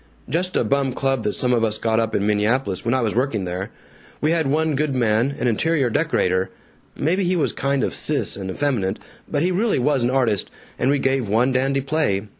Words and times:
"Just 0.27 0.55
a 0.55 0.63
bum 0.63 0.93
club 0.93 1.21
that 1.25 1.33
some 1.35 1.53
of 1.53 1.63
us 1.63 1.77
got 1.77 1.99
up 1.99 2.15
in 2.15 2.25
Minneapolis 2.25 2.83
when 2.83 2.95
I 2.95 3.01
was 3.01 3.13
working 3.15 3.45
there. 3.45 3.69
We 4.19 4.31
had 4.31 4.47
one 4.47 4.75
good 4.75 4.95
man, 4.95 5.35
an 5.37 5.45
interior 5.45 5.91
decorator 5.91 6.49
maybe 6.95 7.23
he 7.23 7.35
was 7.35 7.53
kind 7.53 7.83
of 7.83 7.93
sis 7.93 8.35
and 8.35 8.49
effeminate, 8.49 8.97
but 9.27 9.43
he 9.43 9.51
really 9.51 9.77
was 9.77 10.01
an 10.03 10.09
artist, 10.09 10.49
and 10.79 10.89
we 10.89 10.97
gave 10.97 11.29
one 11.29 11.51
dandy 11.51 11.81
play. 11.81 12.23